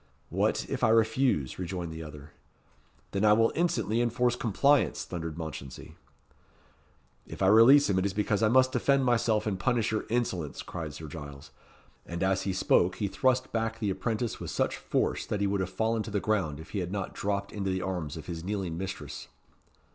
[0.29, 2.31] "What, if I refuse?" rejoined the other.
[3.11, 5.95] "Then I will instantly enforce compliance," thundered Mounchensey.
[7.27, 10.63] "If I release him it is because I must defend myself and punish your insolence,"
[10.63, 11.51] cried Sir Giles.
[12.07, 15.59] And as he spoke, he thrust back the apprentice with such force that he would
[15.61, 18.43] have fallen to the ground if he had not dropped into the arms of his
[18.43, 19.27] kneeling mistress.